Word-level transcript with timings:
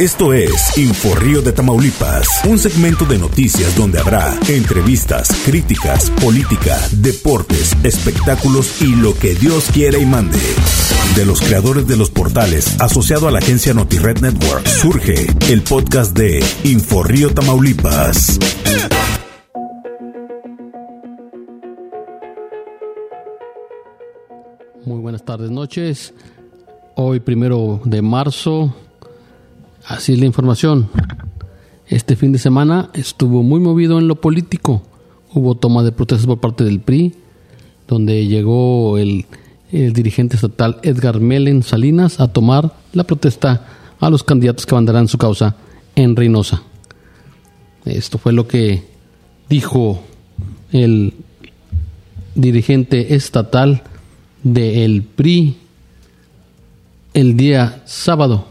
Esto 0.00 0.32
es 0.32 0.78
Inforrío 0.78 1.42
de 1.42 1.52
Tamaulipas, 1.52 2.26
un 2.48 2.58
segmento 2.58 3.04
de 3.04 3.18
noticias 3.18 3.76
donde 3.76 3.98
habrá 3.98 4.34
entrevistas, 4.48 5.28
críticas, 5.44 6.08
política, 6.22 6.78
deportes, 6.90 7.76
espectáculos 7.84 8.80
y 8.80 8.96
lo 8.96 9.12
que 9.12 9.34
Dios 9.34 9.68
quiera 9.70 9.98
y 9.98 10.06
mande. 10.06 10.38
De 11.16 11.26
los 11.26 11.42
creadores 11.42 11.86
de 11.86 11.98
los 11.98 12.08
portales 12.08 12.80
asociado 12.80 13.28
a 13.28 13.30
la 13.30 13.40
agencia 13.40 13.74
NotiRed 13.74 14.20
Network, 14.22 14.66
surge 14.66 15.26
el 15.50 15.60
podcast 15.60 16.16
de 16.16 16.42
Inforrío 16.64 17.34
Tamaulipas. 17.34 18.38
Muy 24.86 25.00
buenas 25.00 25.22
tardes, 25.26 25.50
noches. 25.50 26.14
Hoy, 26.94 27.20
primero 27.20 27.82
de 27.84 28.00
marzo, 28.00 28.74
así 29.90 30.12
es 30.12 30.20
la 30.20 30.26
información. 30.26 30.88
Este 31.88 32.14
fin 32.14 32.30
de 32.32 32.38
semana 32.38 32.90
estuvo 32.94 33.42
muy 33.42 33.58
movido 33.58 33.98
en 33.98 34.06
lo 34.06 34.20
político. 34.20 34.82
Hubo 35.34 35.56
toma 35.56 35.82
de 35.82 35.90
protestas 35.90 36.26
por 36.26 36.38
parte 36.38 36.62
del 36.62 36.80
PRI, 36.80 37.14
donde 37.88 38.26
llegó 38.26 38.98
el, 38.98 39.26
dirigente 39.72 40.36
estatal 40.36 40.78
Edgar 40.82 41.20
Melen 41.20 41.62
Salinas 41.62 42.20
a 42.20 42.28
tomar 42.28 42.72
la 42.92 43.04
protesta 43.04 43.66
a 44.00 44.10
los 44.10 44.22
candidatos 44.22 44.64
que 44.64 44.74
abandarán 44.74 45.08
su 45.08 45.18
causa 45.18 45.56
en 45.96 46.14
Reynosa. 46.16 46.62
Esto 47.84 48.18
fue 48.18 48.32
lo 48.32 48.46
que 48.46 48.84
dijo 49.48 50.02
el 50.72 51.14
dirigente 52.34 53.14
estatal 53.14 53.82
del 54.42 55.02
PRI 55.02 55.56
el 57.12 57.36
día 57.36 57.82
sábado, 57.86 58.49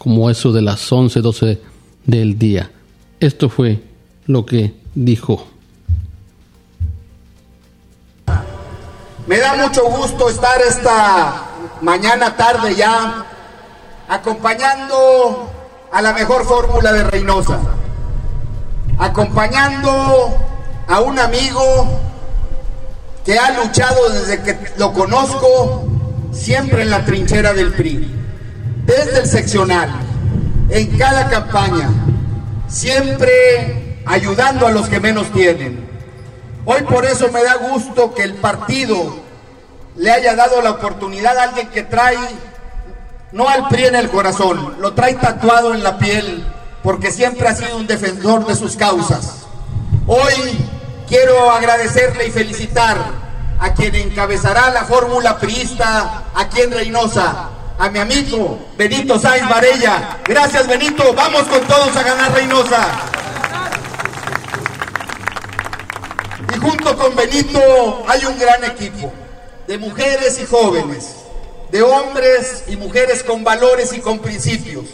como 0.00 0.30
eso 0.30 0.50
de 0.50 0.62
las 0.62 0.90
11, 0.90 1.20
12 1.20 1.60
del 2.06 2.38
día. 2.38 2.70
Esto 3.20 3.50
fue 3.50 3.82
lo 4.24 4.46
que 4.46 4.72
dijo. 4.94 5.46
Me 9.26 9.36
da 9.36 9.56
mucho 9.56 9.84
gusto 9.84 10.30
estar 10.30 10.58
esta 10.62 11.44
mañana 11.82 12.34
tarde 12.34 12.74
ya 12.74 13.26
acompañando 14.08 15.50
a 15.92 16.00
la 16.00 16.14
mejor 16.14 16.46
fórmula 16.46 16.94
de 16.94 17.04
Reynosa, 17.04 17.58
acompañando 18.98 20.34
a 20.88 21.00
un 21.00 21.18
amigo 21.18 22.00
que 23.22 23.38
ha 23.38 23.62
luchado 23.62 24.08
desde 24.08 24.42
que 24.42 24.58
lo 24.78 24.94
conozco, 24.94 25.84
siempre 26.32 26.80
en 26.84 26.90
la 26.90 27.04
trinchera 27.04 27.52
del 27.52 27.74
PRI, 27.74 28.19
desde 28.90 29.20
el 29.20 29.26
seccional, 29.26 29.88
en 30.68 30.98
cada 30.98 31.28
campaña, 31.28 31.90
siempre 32.66 34.02
ayudando 34.04 34.66
a 34.66 34.72
los 34.72 34.88
que 34.88 34.98
menos 34.98 35.30
tienen. 35.32 35.88
Hoy 36.64 36.82
por 36.82 37.04
eso 37.04 37.30
me 37.30 37.42
da 37.44 37.54
gusto 37.54 38.12
que 38.14 38.24
el 38.24 38.34
partido 38.34 39.16
le 39.96 40.10
haya 40.10 40.34
dado 40.34 40.60
la 40.60 40.72
oportunidad 40.72 41.38
a 41.38 41.44
alguien 41.44 41.68
que 41.68 41.84
trae, 41.84 42.18
no 43.32 43.48
al 43.48 43.68
PRI 43.68 43.86
en 43.86 43.94
el 43.94 44.10
corazón, 44.10 44.74
lo 44.80 44.92
trae 44.92 45.14
tatuado 45.14 45.72
en 45.72 45.84
la 45.84 45.98
piel, 45.98 46.44
porque 46.82 47.12
siempre 47.12 47.46
ha 47.46 47.54
sido 47.54 47.76
un 47.76 47.86
defensor 47.86 48.44
de 48.46 48.56
sus 48.56 48.76
causas. 48.76 49.46
Hoy 50.08 50.66
quiero 51.08 51.50
agradecerle 51.52 52.26
y 52.26 52.30
felicitar 52.32 52.96
a 53.60 53.72
quien 53.72 53.94
encabezará 53.94 54.70
la 54.70 54.84
fórmula 54.84 55.38
priista 55.38 56.24
aquí 56.34 56.62
en 56.62 56.72
Reynosa, 56.72 57.50
a 57.80 57.88
mi 57.88 57.98
amigo 57.98 58.58
Benito 58.76 59.18
Sáenz 59.18 59.48
Varella. 59.48 60.18
Gracias 60.26 60.68
Benito, 60.68 61.14
vamos 61.14 61.44
con 61.44 61.62
todos 61.62 61.96
a 61.96 62.02
ganar 62.02 62.32
Reynosa. 62.32 62.86
Y 66.54 66.58
junto 66.58 66.96
con 66.96 67.16
Benito 67.16 68.04
hay 68.06 68.26
un 68.26 68.38
gran 68.38 68.64
equipo 68.64 69.10
de 69.66 69.78
mujeres 69.78 70.38
y 70.40 70.46
jóvenes, 70.46 71.14
de 71.70 71.82
hombres 71.82 72.64
y 72.68 72.76
mujeres 72.76 73.24
con 73.24 73.42
valores 73.44 73.94
y 73.94 74.00
con 74.00 74.18
principios, 74.18 74.84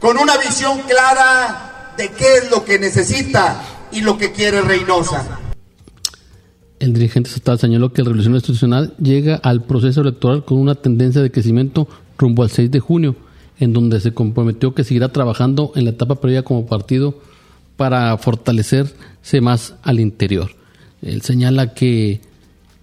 con 0.00 0.16
una 0.16 0.38
visión 0.38 0.78
clara 0.82 1.92
de 1.98 2.10
qué 2.12 2.38
es 2.38 2.50
lo 2.50 2.64
que 2.64 2.78
necesita 2.78 3.60
y 3.90 4.00
lo 4.00 4.16
que 4.16 4.32
quiere 4.32 4.62
Reynosa. 4.62 5.26
El 6.80 6.92
dirigente 6.92 7.28
estatal 7.28 7.58
señaló 7.58 7.92
que 7.92 8.02
la 8.02 8.06
revolución 8.06 8.34
institucional 8.34 8.94
llega 8.98 9.36
al 9.36 9.64
proceso 9.64 10.00
electoral 10.00 10.44
con 10.44 10.58
una 10.58 10.76
tendencia 10.76 11.20
de 11.20 11.30
crecimiento 11.30 11.88
rumbo 12.16 12.42
al 12.42 12.50
6 12.50 12.70
de 12.70 12.80
junio, 12.80 13.16
en 13.58 13.72
donde 13.72 14.00
se 14.00 14.12
comprometió 14.12 14.74
que 14.74 14.84
seguirá 14.84 15.08
trabajando 15.08 15.72
en 15.74 15.84
la 15.84 15.90
etapa 15.90 16.20
previa 16.20 16.44
como 16.44 16.66
partido 16.66 17.18
para 17.76 18.16
fortalecerse 18.18 19.40
más 19.40 19.74
al 19.82 19.98
interior. 19.98 20.50
Él 21.02 21.22
señala 21.22 21.74
que, 21.74 22.20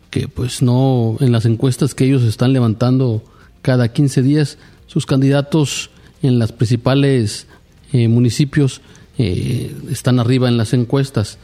que 0.10 0.28
pues 0.28 0.62
no, 0.62 1.18
en 1.20 1.32
las 1.32 1.46
encuestas 1.46 1.96
que 1.96 2.06
ellos 2.06 2.24
están 2.24 2.54
levantando 2.54 3.24
cada 3.62 3.92
15 3.94 4.22
días, 4.22 4.58
sus 4.88 5.06
candidatos 5.06 5.90
en 6.22 6.40
las 6.40 6.52
principales 6.52 7.48
eh, 7.94 8.08
municipios 8.08 8.82
eh, 9.18 9.76
están 9.90 10.20
arriba 10.20 10.48
en 10.48 10.58
las 10.58 10.74
encuestas. 10.74 11.38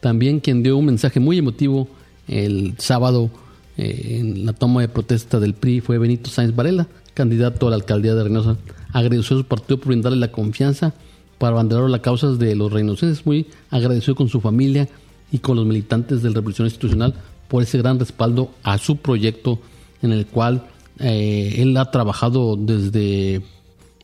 También 0.00 0.40
quien 0.40 0.62
dio 0.62 0.76
un 0.76 0.86
mensaje 0.86 1.20
muy 1.20 1.38
emotivo 1.38 1.88
el 2.26 2.74
sábado 2.78 3.30
eh, 3.76 4.18
en 4.20 4.46
la 4.46 4.52
toma 4.52 4.80
de 4.80 4.88
protesta 4.88 5.40
del 5.40 5.54
PRI 5.54 5.80
fue 5.80 5.98
Benito 5.98 6.30
Sáenz 6.30 6.54
Varela, 6.54 6.88
candidato 7.14 7.66
a 7.66 7.70
la 7.70 7.76
alcaldía 7.76 8.14
de 8.14 8.24
Reynosa. 8.24 8.56
Agradeció 8.92 9.36
a 9.36 9.40
su 9.40 9.46
partido 9.46 9.78
por 9.78 9.88
brindarle 9.88 10.18
la 10.18 10.32
confianza 10.32 10.94
para 11.38 11.52
abanderar 11.52 11.88
las 11.88 12.00
causas 12.00 12.38
de 12.38 12.54
los 12.54 12.72
reynosenses. 12.72 13.26
Muy 13.26 13.46
agradecido 13.70 14.14
con 14.14 14.28
su 14.28 14.40
familia 14.40 14.88
y 15.32 15.38
con 15.38 15.56
los 15.56 15.66
militantes 15.66 16.22
de 16.22 16.28
la 16.28 16.36
Revolución 16.36 16.66
Institucional 16.66 17.14
por 17.48 17.62
ese 17.62 17.78
gran 17.78 17.98
respaldo 17.98 18.50
a 18.62 18.78
su 18.78 18.96
proyecto 18.96 19.58
en 20.02 20.12
el 20.12 20.26
cual 20.26 20.66
eh, 20.98 21.56
él 21.58 21.76
ha 21.76 21.90
trabajado 21.90 22.56
desde, 22.56 23.42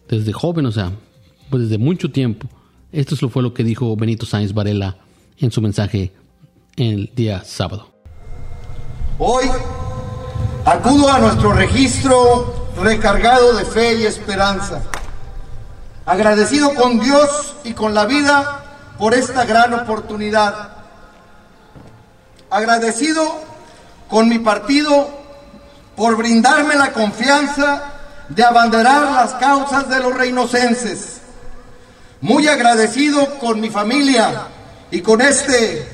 desde 0.09 0.33
joven, 0.33 0.67
o 0.67 0.73
sea, 0.73 0.93
pues 1.51 1.65
desde 1.65 1.79
mucho 1.79 2.11
tiempo. 2.11 2.49
Esto 2.93 3.17
fue 3.29 3.43
lo 3.43 3.55
que 3.55 3.65
dijo 3.65 3.95
Benito 3.97 4.27
Sáenz 4.27 4.53
Varela 4.53 4.97
en 5.39 5.51
su 5.51 5.61
mensaje 5.61 6.13
el 6.77 7.13
día 7.15 7.43
sábado. 7.45 7.93
Hoy 9.19 9.47
acudo 10.65 11.11
a 11.11 11.19
nuestro 11.19 11.53
registro 11.53 12.69
recargado 12.83 13.55
de 13.55 13.65
fe 13.65 13.95
y 13.95 14.07
esperanza, 14.07 14.83
agradecido 16.05 16.75
con 16.75 17.01
Dios 17.01 17.55
y 17.65 17.73
con 17.73 17.95
la 17.95 18.05
vida 18.05 18.65
por 18.99 19.15
esta 19.15 19.45
gran 19.45 19.73
oportunidad, 19.75 20.71
agradecido 22.51 23.23
con 24.09 24.29
mi 24.29 24.39
partido 24.39 25.09
por 25.97 26.17
brindarme 26.17 26.77
la 26.77 26.93
confianza 26.93 27.85
de 28.29 28.45
abanderar 28.45 29.13
las 29.13 29.35
causas 29.35 29.89
de 29.89 30.01
los 30.01 30.15
reinocenses, 30.15 31.21
muy 32.21 32.49
agradecido 32.49 33.39
con 33.39 33.61
mi 33.61 33.71
familia, 33.71 34.49
y 34.97 35.03
con 35.03 35.21
este 35.21 35.87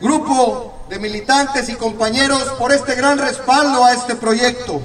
grupo 0.00 0.84
de 0.88 0.98
militantes 0.98 1.68
y 1.68 1.74
compañeros 1.74 2.42
por 2.58 2.72
este 2.72 2.96
gran 2.96 3.16
respaldo 3.16 3.84
a 3.84 3.92
este 3.92 4.16
proyecto. 4.16 4.82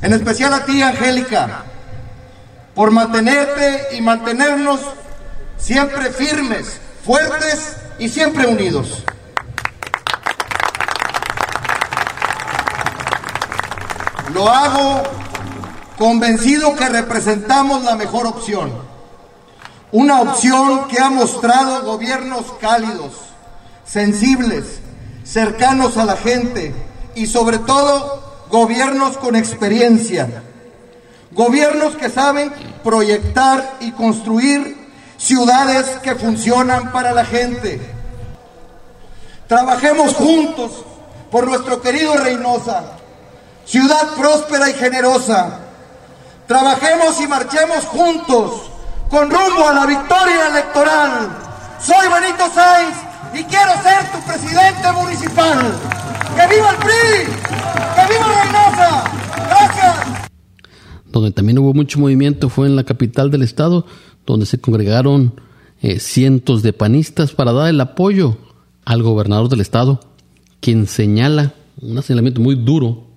En 0.00 0.14
especial 0.14 0.54
a 0.54 0.64
ti, 0.64 0.80
Angélica, 0.80 1.64
por 2.74 2.90
mantenerte 2.90 3.88
y 3.92 4.00
mantenernos 4.00 4.80
siempre 5.58 6.10
firmes, 6.10 6.80
fuertes 7.04 7.76
y 7.98 8.08
siempre 8.08 8.46
unidos. 8.46 9.04
Lo 14.32 14.48
hago 14.48 15.02
convencido 15.98 16.74
que 16.76 16.88
representamos 16.88 17.84
la 17.84 17.94
mejor 17.94 18.26
opción 18.26 18.91
una 19.92 20.22
opción 20.22 20.88
que 20.88 20.98
ha 20.98 21.10
mostrado 21.10 21.84
gobiernos 21.84 22.46
cálidos, 22.60 23.12
sensibles, 23.84 24.80
cercanos 25.22 25.98
a 25.98 26.06
la 26.06 26.16
gente 26.16 26.74
y 27.14 27.26
sobre 27.26 27.58
todo 27.58 28.46
gobiernos 28.50 29.18
con 29.18 29.36
experiencia. 29.36 30.42
Gobiernos 31.30 31.94
que 31.96 32.08
saben 32.08 32.52
proyectar 32.82 33.76
y 33.80 33.92
construir 33.92 34.90
ciudades 35.18 35.86
que 36.02 36.14
funcionan 36.14 36.90
para 36.90 37.12
la 37.12 37.26
gente. 37.26 37.80
Trabajemos 39.46 40.14
juntos 40.14 40.84
por 41.30 41.46
nuestro 41.46 41.82
querido 41.82 42.16
Reynosa, 42.16 42.82
ciudad 43.66 44.14
próspera 44.16 44.70
y 44.70 44.74
generosa. 44.74 45.58
Trabajemos 46.46 47.20
y 47.20 47.26
marchemos 47.26 47.84
juntos 47.84 48.71
con 49.12 49.30
rumbo 49.30 49.68
a 49.68 49.74
la 49.74 49.86
victoria 49.86 50.48
electoral. 50.48 51.28
Soy 51.78 52.06
Benito 52.08 52.44
Sáenz 52.54 52.96
y 53.34 53.44
quiero 53.44 53.72
ser 53.82 54.10
tu 54.10 54.26
presidente 54.26 54.90
municipal. 54.94 55.58
¡Que 56.34 56.54
viva 56.54 56.70
el 56.70 56.76
PRI! 56.78 57.32
¡Que 57.94 58.12
viva 58.12 58.26
Reynosa! 58.42 59.04
¡Gracias! 59.50 60.28
donde 61.12 61.30
también 61.30 61.58
hubo 61.58 61.74
mucho 61.74 62.00
movimiento 62.00 62.48
fue 62.48 62.66
en 62.66 62.74
la 62.74 62.84
capital 62.84 63.30
del 63.30 63.42
estado, 63.42 63.84
donde 64.24 64.46
se 64.46 64.58
congregaron 64.58 65.34
eh, 65.82 66.00
cientos 66.00 66.62
de 66.62 66.72
panistas 66.72 67.32
para 67.32 67.52
dar 67.52 67.68
el 67.68 67.78
apoyo 67.82 68.38
al 68.86 69.02
gobernador 69.02 69.50
del 69.50 69.60
estado, 69.60 70.00
quien 70.60 70.86
señala, 70.86 71.52
un 71.82 72.02
señalamiento 72.02 72.40
muy 72.40 72.54
duro, 72.54 73.08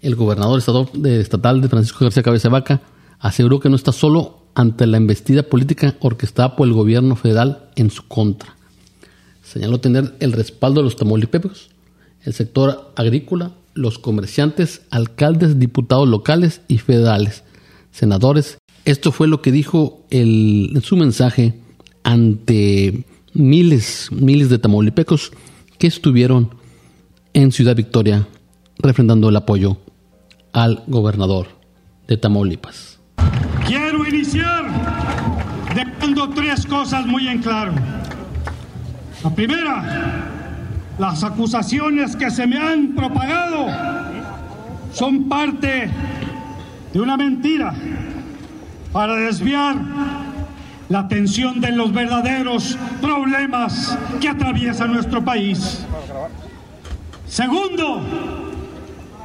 el 0.00 0.14
gobernador 0.14 0.60
estatal 0.60 1.60
de 1.60 1.68
Francisco 1.68 2.06
García 2.06 2.22
Cabeza 2.22 2.48
Vaca 2.48 2.80
aseguró 3.20 3.60
que 3.60 3.68
no 3.68 3.76
está 3.76 3.92
solo 3.92 4.43
ante 4.54 4.86
la 4.86 4.96
embestida 4.96 5.42
política 5.42 5.96
orquestada 6.00 6.56
por 6.56 6.68
el 6.68 6.74
gobierno 6.74 7.16
federal 7.16 7.70
en 7.76 7.90
su 7.90 8.06
contra. 8.06 8.56
Señaló 9.42 9.78
tener 9.78 10.14
el 10.20 10.32
respaldo 10.32 10.80
de 10.80 10.84
los 10.84 10.96
tamaulipecos, 10.96 11.70
el 12.22 12.32
sector 12.32 12.92
agrícola, 12.96 13.52
los 13.74 13.98
comerciantes, 13.98 14.82
alcaldes, 14.90 15.58
diputados 15.58 16.08
locales 16.08 16.62
y 16.68 16.78
federales, 16.78 17.44
senadores. 17.90 18.58
Esto 18.84 19.12
fue 19.12 19.28
lo 19.28 19.42
que 19.42 19.52
dijo 19.52 20.04
en 20.10 20.80
su 20.82 20.96
mensaje 20.96 21.60
ante 22.02 23.04
miles, 23.32 24.08
miles 24.12 24.48
de 24.48 24.58
tamaulipecos 24.58 25.32
que 25.78 25.86
estuvieron 25.88 26.50
en 27.32 27.50
Ciudad 27.52 27.76
Victoria 27.76 28.28
refrendando 28.78 29.28
el 29.28 29.36
apoyo 29.36 29.78
al 30.52 30.84
gobernador 30.86 31.48
de 32.06 32.16
Tamaulipas. 32.16 32.93
Iniciar 34.14 34.64
dejando 35.74 36.28
tres 36.30 36.64
cosas 36.66 37.04
muy 37.04 37.26
en 37.26 37.40
claro. 37.42 37.72
La 39.24 39.30
primera, 39.30 40.28
las 41.00 41.24
acusaciones 41.24 42.14
que 42.14 42.30
se 42.30 42.46
me 42.46 42.56
han 42.56 42.94
propagado 42.94 43.66
son 44.92 45.28
parte 45.28 45.90
de 46.92 47.00
una 47.00 47.16
mentira 47.16 47.74
para 48.92 49.16
desviar 49.16 49.74
la 50.88 51.00
atención 51.00 51.60
de 51.60 51.72
los 51.72 51.92
verdaderos 51.92 52.78
problemas 53.00 53.98
que 54.20 54.28
atraviesa 54.28 54.86
nuestro 54.86 55.24
país. 55.24 55.84
Segundo, 57.26 58.00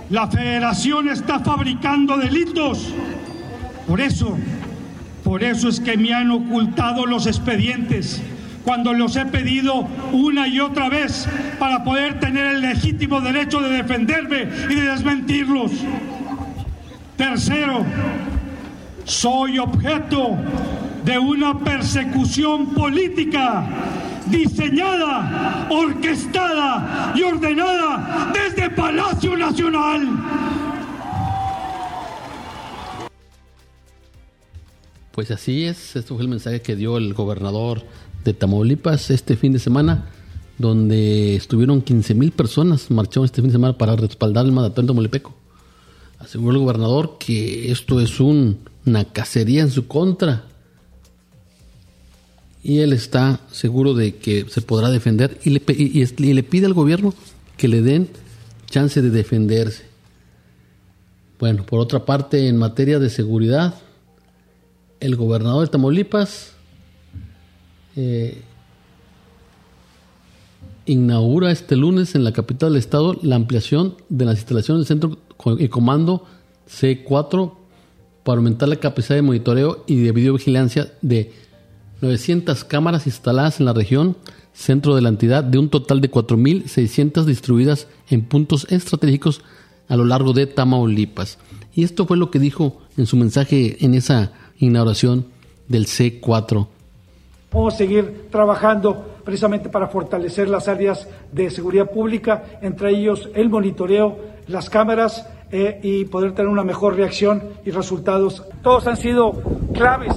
la 0.09 0.25
federación 0.25 1.09
está 1.09 1.42
fabricando 1.42 2.18
delitos. 2.18 2.92
Por 3.88 4.01
eso, 4.01 4.35
por 5.29 5.43
eso 5.43 5.69
es 5.69 5.79
que 5.79 5.95
me 5.95 6.11
han 6.11 6.31
ocultado 6.31 7.05
los 7.05 7.27
expedientes 7.27 8.19
cuando 8.63 8.93
los 8.93 9.15
he 9.15 9.27
pedido 9.27 9.87
una 10.11 10.47
y 10.47 10.59
otra 10.59 10.89
vez 10.89 11.29
para 11.59 11.83
poder 11.83 12.19
tener 12.19 12.47
el 12.47 12.61
legítimo 12.61 13.21
derecho 13.21 13.59
de 13.59 13.69
defenderme 13.69 14.47
y 14.71 14.73
de 14.73 14.89
desmentirlos. 14.89 15.71
Tercero, 17.15 17.85
soy 19.03 19.59
objeto 19.59 20.35
de 21.05 21.19
una 21.19 21.59
persecución 21.59 22.73
política 22.73 23.67
diseñada, 24.25 25.67
orquestada 25.69 27.13
y 27.13 27.21
ordenada 27.21 28.31
desde 28.33 28.71
Palacio 28.71 29.37
Nacional. 29.37 30.07
Pues 35.11 35.31
así 35.31 35.63
es, 35.63 35.95
esto 35.95 36.15
fue 36.15 36.23
el 36.23 36.29
mensaje 36.29 36.61
que 36.61 36.75
dio 36.75 36.97
el 36.97 37.13
gobernador 37.13 37.83
de 38.23 38.33
Tamaulipas 38.33 39.09
este 39.09 39.35
fin 39.35 39.53
de 39.53 39.59
semana, 39.59 40.09
donde 40.57 41.35
estuvieron 41.35 41.81
15 41.81 42.13
mil 42.13 42.31
personas, 42.31 42.91
marcharon 42.91 43.25
este 43.25 43.41
fin 43.41 43.50
de 43.50 43.53
semana 43.53 43.77
para 43.77 43.95
respaldar 43.95 44.45
el 44.45 44.51
mandatario 44.51 44.88
tamaulipeco. 44.88 45.33
Aseguró 46.19 46.53
el 46.53 46.63
gobernador 46.63 47.17
que 47.17 47.71
esto 47.71 48.01
es 48.01 48.19
una 48.19 49.06
cacería 49.13 49.61
en 49.61 49.71
su 49.71 49.88
contra. 49.88 50.45
Y 52.61 52.79
él 52.79 52.91
está 52.91 53.39
seguro 53.51 53.94
de 53.94 54.15
que 54.15 54.45
se 54.50 54.61
podrá 54.61 54.89
defender 54.89 55.39
y 55.44 55.51
le, 55.51 55.61
y 55.67 56.33
le 56.33 56.44
pide 56.44 56.65
al 56.65 56.73
gobierno 56.73 57.13
que 57.56 57.69
le 57.69 57.81
den 57.81 58.09
chance 58.69 59.01
de 59.01 59.09
defenderse. 59.09 59.83
Bueno, 61.39 61.65
por 61.65 61.79
otra 61.79 62.06
parte, 62.06 62.50
en 62.50 62.57
materia 62.57 63.00
de 63.00 63.09
seguridad, 63.09 63.75
el 64.99 65.15
gobernador 65.15 65.65
de 65.65 65.71
Tamaulipas 65.71 66.53
eh, 67.95 68.41
inaugura 70.85 71.51
este 71.51 71.75
lunes 71.75 72.15
en 72.15 72.23
la 72.23 72.33
capital 72.33 72.71
del 72.71 72.79
estado 72.79 73.17
la 73.21 73.35
ampliación 73.35 73.95
de 74.09 74.25
las 74.25 74.39
instalaciones 74.39 74.87
del 74.87 74.99
centro 74.99 75.17
y 75.57 75.67
comando 75.67 76.25
C4 76.67 77.53
para 78.23 78.37
aumentar 78.37 78.69
la 78.69 78.75
capacidad 78.75 79.15
de 79.15 79.21
monitoreo 79.21 79.83
y 79.87 79.97
de 79.97 80.11
videovigilancia 80.11 80.93
de 81.01 81.33
900 82.01 82.63
cámaras 82.63 83.07
instaladas 83.07 83.59
en 83.59 83.65
la 83.65 83.73
región 83.73 84.17
centro 84.53 84.95
de 84.95 85.01
la 85.01 85.09
entidad 85.09 85.43
de 85.43 85.57
un 85.57 85.69
total 85.69 86.01
de 86.01 86.11
4.600 86.11 87.23
distribuidas 87.23 87.87
en 88.09 88.23
puntos 88.25 88.67
estratégicos 88.69 89.41
a 89.87 89.95
lo 89.95 90.05
largo 90.05 90.33
de 90.33 90.47
Tamaulipas. 90.47 91.37
Y 91.73 91.83
esto 91.83 92.05
fue 92.05 92.17
lo 92.17 92.29
que 92.29 92.39
dijo 92.39 92.81
en 92.97 93.05
su 93.05 93.15
mensaje 93.15 93.83
en 93.83 93.93
esa 93.93 94.33
inauguración 94.59 95.25
del 95.67 95.85
C4 95.85 96.67
Vamos 97.51 97.73
a 97.73 97.77
seguir 97.77 98.27
trabajando 98.29 99.06
precisamente 99.25 99.69
para 99.69 99.88
fortalecer 99.88 100.47
las 100.50 100.67
áreas 100.67 101.07
de 101.31 101.50
seguridad 101.50 101.89
pública, 101.89 102.44
entre 102.61 102.91
ellos 102.91 103.27
el 103.33 103.50
monitoreo, 103.50 104.19
las 104.47 104.69
cámaras 104.69 105.27
eh, 105.51 105.79
y 105.81 106.06
poder 106.06 106.33
tener 106.33 106.47
una 106.47 106.63
mejor 106.63 106.95
reacción 106.95 107.41
y 107.65 107.71
resultados. 107.71 108.44
Todos 108.61 108.85
han 108.85 108.97
sido 108.97 109.31
claves 109.73 110.13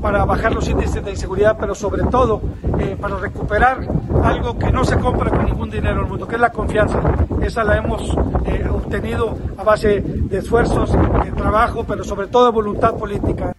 para 0.00 0.24
bajar 0.24 0.54
los 0.54 0.68
índices 0.68 1.04
de 1.04 1.10
inseguridad, 1.10 1.56
pero 1.58 1.74
sobre 1.74 2.04
todo 2.04 2.40
eh, 2.78 2.96
para 3.00 3.16
recuperar 3.16 3.80
algo 4.22 4.56
que 4.56 4.70
no 4.70 4.84
se 4.84 4.96
compra 4.96 5.30
con 5.30 5.44
ningún 5.44 5.68
dinero 5.68 5.94
en 5.94 6.00
el 6.02 6.06
mundo, 6.06 6.28
que 6.28 6.36
es 6.36 6.40
la 6.40 6.52
confianza. 6.52 7.02
Esa 7.42 7.64
la 7.64 7.78
hemos 7.78 8.16
eh, 8.46 8.64
obtenido 8.70 9.36
a 9.56 9.64
base 9.64 10.00
de 10.00 10.38
esfuerzos, 10.38 10.92
de 10.92 11.32
trabajo, 11.32 11.84
pero 11.84 12.04
sobre 12.04 12.28
todo 12.28 12.46
de 12.46 12.52
voluntad 12.52 12.94
política. 12.94 13.56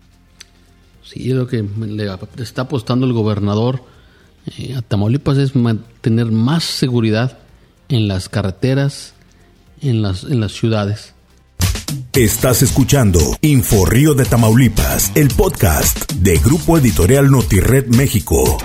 Sí, 1.09 1.29
lo 1.29 1.47
que 1.47 1.63
le 1.63 2.11
está 2.43 2.63
apostando 2.63 3.05
el 3.05 3.13
gobernador 3.13 3.81
eh, 4.57 4.75
a 4.75 4.81
Tamaulipas 4.81 5.37
es 5.37 5.55
mantener 5.55 6.25
más 6.25 6.65
seguridad 6.65 7.37
en 7.87 8.09
las 8.09 8.27
carreteras, 8.27 9.13
en 9.81 10.01
las, 10.01 10.25
en 10.25 10.41
las 10.41 10.51
ciudades. 10.51 11.13
Estás 12.11 12.61
escuchando 12.61 13.19
Info 13.39 13.85
Río 13.85 14.15
de 14.15 14.25
Tamaulipas, 14.25 15.13
el 15.15 15.29
podcast 15.29 16.11
de 16.11 16.39
Grupo 16.39 16.77
Editorial 16.77 17.31
Notired 17.31 17.87
México. 17.87 18.57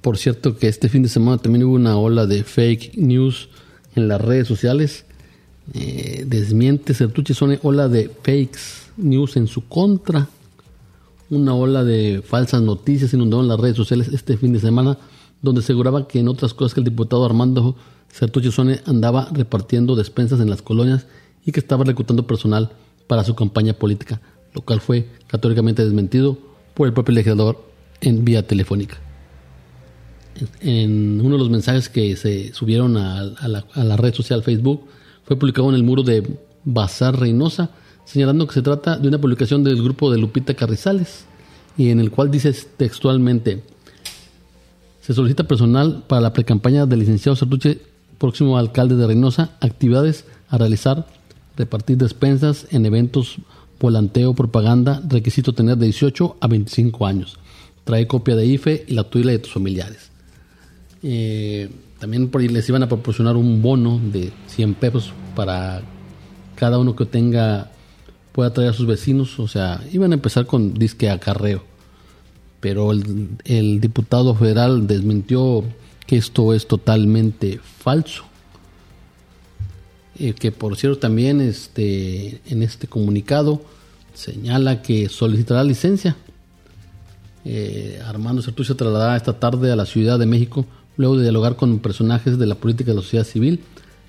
Por 0.00 0.16
cierto 0.16 0.56
que 0.56 0.68
este 0.68 0.88
fin 0.88 1.02
de 1.02 1.10
semana 1.10 1.36
también 1.36 1.64
hubo 1.64 1.74
una 1.74 1.98
ola 1.98 2.24
de 2.24 2.44
fake 2.44 2.96
news 2.96 3.50
en 3.94 4.08
las 4.08 4.22
redes 4.22 4.48
sociales. 4.48 5.04
Eh, 5.74 6.24
desmiente 6.26 6.94
Sertuche 6.94 7.34
son 7.34 7.58
ola 7.62 7.88
de 7.88 8.10
fakes 8.22 8.83
news 8.96 9.36
en 9.36 9.46
su 9.46 9.68
contra. 9.68 10.28
Una 11.30 11.54
ola 11.54 11.84
de 11.84 12.22
falsas 12.24 12.62
noticias 12.62 13.12
inundó 13.14 13.40
en 13.40 13.48
las 13.48 13.58
redes 13.58 13.76
sociales 13.76 14.08
este 14.08 14.36
fin 14.36 14.52
de 14.52 14.60
semana, 14.60 14.98
donde 15.42 15.60
aseguraba 15.60 16.06
que 16.06 16.20
en 16.20 16.28
otras 16.28 16.54
cosas 16.54 16.74
que 16.74 16.80
el 16.80 16.84
diputado 16.84 17.24
Armando 17.24 17.76
Sertucci 18.08 18.52
Sone 18.52 18.80
andaba 18.86 19.28
repartiendo 19.32 19.96
despensas 19.96 20.40
en 20.40 20.50
las 20.50 20.62
colonias 20.62 21.06
y 21.44 21.52
que 21.52 21.60
estaba 21.60 21.84
reclutando 21.84 22.26
personal 22.26 22.70
para 23.06 23.24
su 23.24 23.34
campaña 23.34 23.72
política, 23.74 24.20
lo 24.52 24.62
cual 24.62 24.80
fue 24.80 25.08
católicamente 25.26 25.84
desmentido 25.84 26.38
por 26.74 26.86
el 26.86 26.92
propio 26.92 27.14
legislador 27.14 27.64
en 28.00 28.24
vía 28.24 28.46
telefónica. 28.46 28.98
En 30.60 31.20
uno 31.20 31.36
de 31.36 31.38
los 31.38 31.50
mensajes 31.50 31.88
que 31.88 32.16
se 32.16 32.52
subieron 32.52 32.96
a 32.96 33.24
la 33.48 33.96
red 33.96 34.14
social 34.14 34.42
Facebook 34.42 34.86
fue 35.24 35.36
publicado 35.36 35.68
en 35.70 35.74
el 35.74 35.84
muro 35.84 36.02
de 36.02 36.38
Bazar 36.64 37.18
Reynosa, 37.18 37.70
señalando 38.04 38.46
que 38.46 38.54
se 38.54 38.62
trata 38.62 38.96
de 38.96 39.08
una 39.08 39.20
publicación 39.20 39.64
del 39.64 39.82
grupo 39.82 40.10
de 40.10 40.18
Lupita 40.18 40.54
Carrizales 40.54 41.24
y 41.76 41.90
en 41.90 42.00
el 42.00 42.10
cual 42.10 42.30
dice 42.30 42.52
textualmente, 42.76 43.62
se 45.00 45.12
solicita 45.12 45.44
personal 45.44 46.04
para 46.06 46.22
la 46.22 46.32
precampaña 46.32 46.86
del 46.86 47.00
licenciado 47.00 47.36
Sertuche, 47.36 47.80
próximo 48.18 48.56
alcalde 48.56 48.96
de 48.96 49.06
Reynosa, 49.06 49.50
actividades 49.60 50.24
a 50.48 50.56
realizar, 50.56 51.06
repartir 51.56 51.98
despensas 51.98 52.66
en 52.70 52.86
eventos, 52.86 53.36
volanteo, 53.80 54.34
propaganda, 54.34 55.02
requisito 55.06 55.52
tener 55.52 55.76
de 55.76 55.86
18 55.86 56.36
a 56.40 56.46
25 56.46 57.06
años. 57.06 57.38
Trae 57.84 58.06
copia 58.06 58.34
de 58.34 58.46
IFE 58.46 58.84
y 58.88 58.94
la 58.94 59.04
tuya 59.04 59.30
de 59.30 59.38
tus 59.40 59.52
familiares. 59.52 60.10
Eh, 61.02 61.68
también 61.98 62.30
les 62.32 62.68
iban 62.68 62.82
a 62.82 62.88
proporcionar 62.88 63.36
un 63.36 63.60
bono 63.60 64.00
de 64.02 64.32
100 64.46 64.74
pesos 64.74 65.12
para 65.34 65.82
cada 66.54 66.78
uno 66.78 66.96
que 66.96 67.04
tenga 67.04 67.72
pueda 68.34 68.52
traer 68.52 68.70
a 68.70 68.74
sus 68.74 68.86
vecinos. 68.86 69.38
O 69.38 69.48
sea, 69.48 69.80
iban 69.92 70.10
a 70.10 70.16
empezar 70.16 70.44
con 70.44 70.74
disque 70.74 71.08
acarreo. 71.08 71.62
Pero 72.60 72.92
el, 72.92 73.28
el 73.44 73.80
diputado 73.80 74.34
federal 74.34 74.86
desmintió 74.86 75.64
que 76.06 76.16
esto 76.16 76.52
es 76.52 76.66
totalmente 76.66 77.60
falso. 77.62 78.24
eh, 80.18 80.32
que 80.32 80.52
por 80.52 80.76
cierto 80.76 80.98
también 80.98 81.40
este, 81.40 82.40
en 82.46 82.62
este 82.62 82.86
comunicado 82.86 83.62
señala 84.14 84.82
que 84.82 85.08
solicitará 85.08 85.64
licencia. 85.64 86.16
Eh, 87.44 88.00
Armando 88.06 88.40
Sertu 88.40 88.64
se 88.64 88.74
trasladará 88.74 89.16
esta 89.16 89.38
tarde 89.38 89.70
a 89.70 89.76
la 89.76 89.86
Ciudad 89.86 90.18
de 90.18 90.26
México 90.26 90.66
luego 90.96 91.16
de 91.16 91.24
dialogar 91.24 91.56
con 91.56 91.80
personajes 91.80 92.38
de 92.38 92.46
la 92.46 92.54
política 92.54 92.92
de 92.92 92.96
la 92.96 93.02
sociedad 93.02 93.24
civil. 93.24 93.60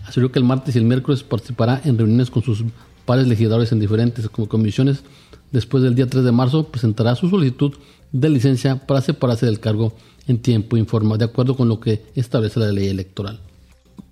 Aseguró 0.06 0.32
que 0.32 0.40
el 0.40 0.46
martes 0.46 0.76
y 0.76 0.78
el 0.78 0.86
miércoles 0.86 1.24
participará 1.24 1.82
en 1.84 1.98
reuniones 1.98 2.30
con 2.30 2.44
sus 2.44 2.64
pares 3.06 3.28
legisladores 3.28 3.72
en 3.72 3.80
diferentes 3.80 4.30
comisiones. 4.30 5.04
Después 5.52 5.84
del 5.84 5.96
día 5.96 6.08
3 6.08 6.24
de 6.24 6.32
marzo 6.32 6.68
presentará 6.68 7.16
su 7.16 7.30
solicitud 7.30 7.74
de 8.12 8.30
licencia 8.30 8.86
para 8.88 9.02
separarse 9.02 9.46
del 9.46 9.60
cargo 9.60 9.94
en 10.28 10.40
tiempo 10.42 10.78
y 10.78 10.86
forma, 10.86 11.18
de 11.18 11.26
acuerdo 11.26 11.56
con 11.56 11.70
lo 11.70 11.80
que 11.80 12.06
establece 12.16 12.60
la 12.60 12.72
ley 12.72 12.88
electoral. 12.88 13.40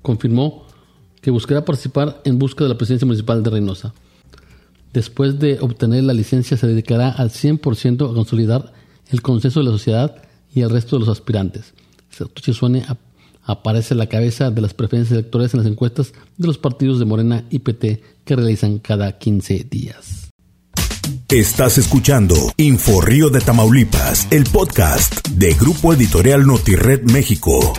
Confirmó 0.01 0.67
que 1.21 1.31
buscará 1.31 1.65
participar 1.65 2.21
en 2.25 2.37
busca 2.37 2.63
de 2.63 2.69
la 2.69 2.77
presidencia 2.77 3.05
municipal 3.05 3.41
de 3.41 3.49
Reynosa. 3.49 3.93
Después 4.91 5.39
de 5.39 5.59
obtener 5.59 6.03
la 6.03 6.13
licencia, 6.13 6.55
se 6.57 6.67
dedicará 6.67 7.09
al 7.09 7.29
100% 7.29 8.11
a 8.11 8.13
consolidar 8.13 8.73
el 9.09 9.21
consenso 9.21 9.59
de 9.59 9.65
la 9.65 9.71
sociedad 9.71 10.21
y 10.53 10.61
el 10.61 10.69
resto 10.69 10.97
de 10.97 10.99
los 10.99 11.09
aspirantes. 11.09 11.73
Suene 12.53 12.85
aparece 13.43 13.95
la 13.95 14.07
cabeza 14.07 14.51
de 14.51 14.61
las 14.61 14.73
preferencias 14.73 15.13
electorales 15.17 15.53
en 15.53 15.61
las 15.61 15.69
encuestas 15.69 16.13
de 16.37 16.47
los 16.47 16.57
partidos 16.57 16.99
de 16.99 17.05
Morena 17.05 17.45
y 17.49 17.59
PT 17.59 18.01
que 18.25 18.35
realizan 18.35 18.79
cada 18.79 19.17
15 19.17 19.67
días. 19.69 20.29
Estás 21.29 21.77
escuchando 21.77 22.35
Info 22.57 23.01
Río 23.01 23.29
de 23.29 23.41
Tamaulipas, 23.41 24.27
el 24.31 24.43
podcast 24.45 25.27
de 25.29 25.53
Grupo 25.53 25.93
Editorial 25.93 26.45
Notired 26.45 27.03
México. 27.03 27.73